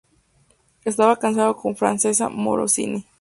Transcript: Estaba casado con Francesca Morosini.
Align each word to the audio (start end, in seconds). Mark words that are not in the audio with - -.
Estaba 0.83 1.19
casado 1.19 1.55
con 1.55 1.75
Francesca 1.75 2.27
Morosini. 2.27 3.05